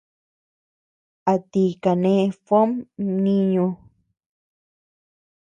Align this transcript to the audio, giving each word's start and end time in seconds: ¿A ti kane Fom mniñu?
¿A 1.31 1.33
ti 1.51 1.63
kane 1.83 2.13
Fom 2.45 2.69
mniñu? 3.07 3.67